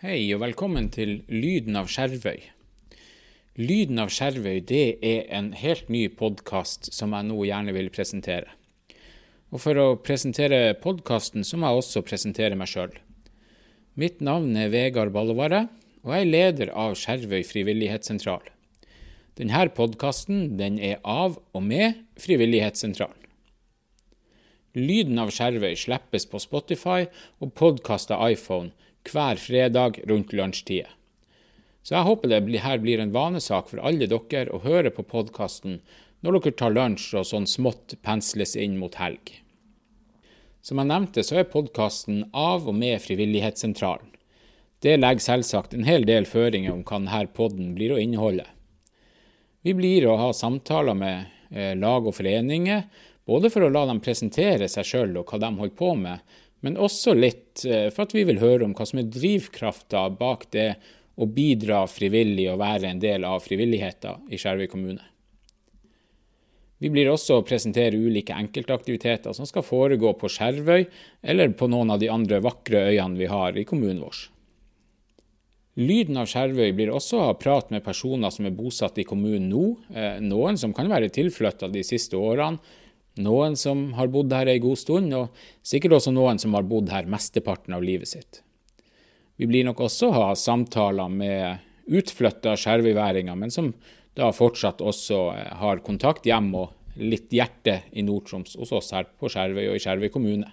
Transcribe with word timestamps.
Hei 0.00 0.30
og 0.32 0.38
velkommen 0.40 0.86
til 0.88 1.18
Lyden 1.28 1.74
av 1.76 1.90
Skjervøy. 1.92 2.38
Lyden 3.60 4.00
av 4.00 4.08
Skjervøy 4.08 4.62
det 4.64 4.96
er 5.04 5.26
en 5.36 5.50
helt 5.52 5.90
ny 5.92 6.06
podkast 6.16 6.88
som 6.96 7.12
jeg 7.12 7.26
nå 7.28 7.36
gjerne 7.44 7.74
vil 7.76 7.90
presentere. 7.92 8.48
Og 9.52 9.60
For 9.60 9.76
å 9.76 9.84
presentere 10.00 10.72
podkasten 10.80 11.44
så 11.44 11.60
må 11.60 11.68
jeg 11.68 11.82
også 11.82 12.04
presentere 12.08 12.56
meg 12.56 12.72
sjøl. 12.72 12.96
Mitt 14.00 14.24
navn 14.24 14.56
er 14.56 14.72
Vegard 14.72 15.12
Ballovare, 15.12 15.66
og 16.00 16.16
jeg 16.16 16.24
er 16.24 16.32
leder 16.32 16.72
av 16.72 16.96
Skjervøy 16.96 17.44
frivillighetssentral. 17.44 18.48
Denne 19.36 19.68
podkasten 19.76 20.54
den 20.56 20.80
er 20.80 21.04
av 21.04 21.36
og 21.52 21.66
med 21.68 22.06
Frivillighetssentralen. 22.16 23.20
Lyden 24.80 25.20
av 25.20 25.28
Skjervøy 25.28 25.74
slippes 25.76 26.24
på 26.24 26.40
Spotify 26.40 27.02
og 27.44 27.52
podkaster 27.52 28.16
iPhone 28.32 28.72
hver 29.08 29.40
fredag 29.40 30.00
rundt 30.08 30.32
lunsjtid. 30.32 30.88
Så 31.82 31.96
jeg 31.96 32.06
håper 32.06 32.28
det 32.28 32.60
her 32.60 32.80
blir 32.82 33.00
en 33.00 33.12
vanesak 33.14 33.70
for 33.70 33.80
alle 33.80 34.08
dere 34.10 34.52
å 34.52 34.62
høre 34.64 34.92
på 34.92 35.06
podkasten 35.08 35.80
når 36.20 36.36
dere 36.36 36.56
tar 36.60 36.74
lunsj 36.76 37.14
og 37.16 37.28
sånn 37.28 37.48
smått 37.48 37.96
pensles 38.04 38.56
inn 38.56 38.76
mot 38.80 38.98
helg. 39.00 39.40
Som 40.60 40.80
jeg 40.82 40.90
nevnte, 40.90 41.24
så 41.24 41.40
er 41.40 41.48
podkasten 41.48 42.26
av 42.36 42.68
og 42.68 42.76
med 42.76 43.00
Frivillighetssentralen. 43.00 44.10
Det 44.80 44.96
legger 44.96 45.24
selvsagt 45.24 45.74
en 45.76 45.86
hel 45.88 46.04
del 46.08 46.28
føringer 46.28 46.72
om 46.72 46.82
hva 46.84 46.98
denne 47.00 47.20
podden 47.36 47.72
blir 47.76 47.94
å 47.94 48.00
inneholde. 48.00 48.46
Vi 49.64 49.74
blir 49.76 50.06
å 50.08 50.16
ha 50.20 50.30
samtaler 50.36 50.96
med 50.96 51.26
eh, 51.52 51.72
lag 51.76 52.06
og 52.08 52.16
foreninger, 52.16 52.84
både 53.28 53.50
for 53.52 53.66
å 53.66 53.72
la 53.72 53.86
dem 53.88 54.00
presentere 54.04 54.68
seg 54.72 54.88
sjøl 54.88 55.18
og 55.20 55.28
hva 55.28 55.40
de 55.42 55.50
holder 55.58 55.76
på 55.76 55.90
med, 56.00 56.24
men 56.64 56.76
også 56.76 57.14
litt 57.16 57.64
eh, 57.64 57.88
for 57.92 58.06
at 58.06 58.16
vi 58.16 58.24
vil 58.28 58.40
høre 58.42 58.66
om 58.66 58.74
hva 58.76 58.86
som 58.88 59.00
er 59.00 59.12
drivkrafta 59.12 60.06
bak 60.16 60.48
det 60.54 60.74
å 61.20 61.28
bidra 61.28 61.84
frivillig 61.90 62.48
og 62.52 62.60
være 62.62 62.90
en 62.90 63.00
del 63.02 63.26
av 63.28 63.42
frivilligheten 63.44 64.30
i 64.32 64.40
Skjervøy 64.40 64.68
kommune. 64.72 65.04
Vi 66.80 66.88
blir 66.88 67.10
også 67.12 67.36
å 67.36 67.44
presentere 67.44 67.98
ulike 68.00 68.32
enkeltaktiviteter 68.32 69.34
som 69.36 69.48
skal 69.48 69.64
foregå 69.66 70.14
på 70.16 70.30
Skjervøy 70.32 70.86
eller 71.20 71.52
på 71.52 71.68
noen 71.68 71.92
av 71.92 72.00
de 72.00 72.08
andre 72.08 72.40
vakre 72.40 72.86
øyene 72.88 73.20
vi 73.20 73.28
har 73.28 73.58
i 73.60 73.66
kommunen 73.68 74.00
vår. 74.00 74.22
Lyden 75.80 76.16
av 76.20 76.28
Skjervøy 76.28 76.72
blir 76.76 76.92
også 76.92 77.18
å 77.18 77.26
ha 77.28 77.34
prat 77.38 77.68
med 77.72 77.84
personer 77.84 78.32
som 78.32 78.48
er 78.48 78.56
bosatt 78.56 78.96
i 78.98 79.06
kommunen 79.08 79.48
nå, 79.52 79.66
eh, 79.92 80.16
noen 80.24 80.56
som 80.60 80.72
kan 80.76 80.88
være 80.90 81.12
tilflytta 81.12 81.68
de 81.68 81.84
siste 81.86 82.16
årene, 82.16 82.58
noen 83.22 83.56
som 83.58 83.90
har 83.98 84.10
bodd 84.12 84.32
her 84.34 84.50
ei 84.50 84.60
god 84.62 84.78
stund, 84.80 85.14
og 85.14 85.30
sikkert 85.66 85.98
også 85.98 86.14
noen 86.14 86.40
som 86.42 86.54
har 86.56 86.66
bodd 86.68 86.92
her 86.92 87.08
mesteparten 87.10 87.76
av 87.76 87.84
livet 87.86 88.10
sitt. 88.10 88.42
Vi 89.40 89.48
blir 89.48 89.64
nok 89.64 89.80
også 89.86 90.10
ha 90.12 90.26
samtaler 90.36 91.08
med 91.08 91.94
utflytta 91.96 92.56
skjervøyværinger, 92.60 93.38
men 93.38 93.52
som 93.54 93.72
da 94.18 94.30
fortsatt 94.34 94.82
også 94.84 95.20
eh, 95.32 95.50
har 95.62 95.82
kontakt 95.86 96.26
hjem 96.28 96.52
og 96.58 97.00
litt 97.00 97.32
hjerte 97.32 97.80
i 97.96 98.04
Nord-Troms 98.04 98.56
hos 98.60 98.72
oss 98.76 98.90
her 98.92 99.06
på 99.18 99.30
Skjervøy 99.30 99.70
og 99.70 99.78
i 99.78 99.82
Skjervøy 99.82 100.10
kommune. 100.12 100.50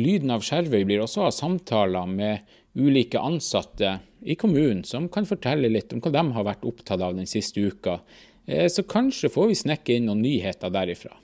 Lyden 0.00 0.32
av 0.32 0.44
Skjervøy 0.44 0.86
blir 0.88 1.04
også 1.04 1.26
ha 1.26 1.32
samtaler 1.34 2.08
med 2.08 2.54
ulike 2.74 3.20
ansatte 3.20 3.98
i 4.24 4.36
kommunen 4.40 4.82
som 4.88 5.10
kan 5.12 5.28
fortelle 5.28 5.68
litt 5.68 5.92
om 5.92 6.00
hva 6.00 6.14
de 6.14 6.22
har 6.36 6.46
vært 6.48 6.64
opptatt 6.66 7.02
av 7.04 7.18
den 7.18 7.28
siste 7.28 7.60
uka, 7.60 8.00
eh, 8.46 8.68
så 8.72 8.86
kanskje 8.88 9.30
får 9.32 9.52
vi 9.52 9.60
snekke 9.64 9.98
inn 9.98 10.08
noen 10.08 10.24
nyheter 10.24 10.72
derifra. 10.72 11.14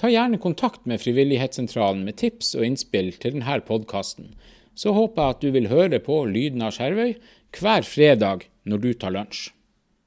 Ta 0.00 0.08
gjerne 0.08 0.38
kontakt 0.40 0.86
med 0.88 1.02
Frivillighetssentralen 1.02 2.06
med 2.06 2.16
tips 2.16 2.54
og 2.56 2.64
innspill 2.64 3.10
til 3.20 3.34
denne 3.36 3.58
podkasten. 3.66 4.30
Så 4.72 4.94
håper 4.96 5.20
jeg 5.20 5.34
at 5.34 5.42
du 5.44 5.50
vil 5.52 5.68
høre 5.68 5.98
på 6.00 6.22
Lyden 6.24 6.64
av 6.64 6.72
Skjervøy 6.72 7.18
hver 7.58 7.84
fredag 7.84 8.46
når 8.64 8.80
du 8.80 8.90
tar 8.96 9.12
lunsj. 9.12 9.50